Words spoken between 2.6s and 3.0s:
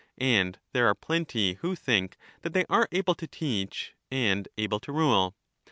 are